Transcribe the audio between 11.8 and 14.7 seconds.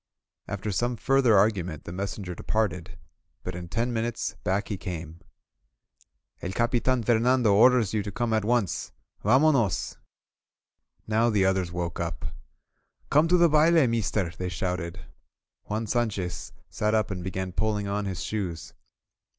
up. "Come to the baile, meester!" they